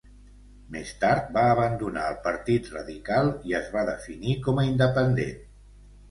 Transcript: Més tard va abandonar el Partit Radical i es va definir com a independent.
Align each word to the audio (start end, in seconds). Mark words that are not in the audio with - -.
Més 0.75 0.91
tard 1.01 1.27
va 1.33 1.41
abandonar 1.49 2.05
el 2.11 2.15
Partit 2.23 2.69
Radical 2.75 3.29
i 3.49 3.53
es 3.59 3.67
va 3.75 3.83
definir 3.91 4.33
com 4.47 4.63
a 4.63 4.65
independent. 4.69 5.37